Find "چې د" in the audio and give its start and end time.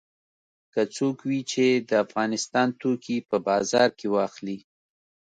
1.51-1.91